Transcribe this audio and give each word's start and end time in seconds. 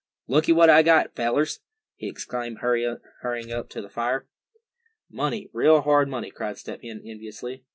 "Looky 0.25 0.51
at 0.51 0.55
what 0.55 0.71
I 0.71 0.81
got, 0.81 1.13
fellers!" 1.15 1.59
he 1.95 2.07
exclaimed 2.07 2.57
hurrying 2.61 3.51
up 3.51 3.69
to 3.69 3.83
the 3.83 3.87
fire. 3.91 4.27
"Money, 5.11 5.51
real 5.53 5.81
hard 5.81 6.09
money!" 6.09 6.31
cried 6.31 6.57
Step 6.57 6.81
Hen, 6.81 7.03
enviously. 7.05 7.65